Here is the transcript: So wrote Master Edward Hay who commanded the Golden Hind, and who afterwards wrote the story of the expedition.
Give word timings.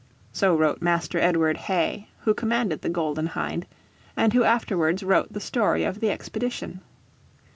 So 0.33 0.57
wrote 0.57 0.81
Master 0.81 1.19
Edward 1.19 1.57
Hay 1.57 2.07
who 2.21 2.33
commanded 2.33 2.81
the 2.81 2.89
Golden 2.89 3.27
Hind, 3.27 3.67
and 4.17 4.33
who 4.33 4.43
afterwards 4.43 5.03
wrote 5.03 5.31
the 5.31 5.39
story 5.39 5.83
of 5.83 5.99
the 5.99 6.09
expedition. 6.09 6.81